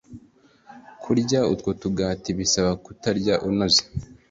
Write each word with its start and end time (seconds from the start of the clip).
kurya 1.01 1.39
utwo 1.53 1.69
tugati 1.81 2.29
bisaba 2.39 2.71
kuturya 2.83 3.33
unoza 3.47 3.83